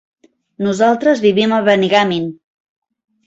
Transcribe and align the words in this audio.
Nosaltres 0.67 1.21
vivim 1.27 1.53
a 1.57 1.61
Benigànim. 1.67 2.25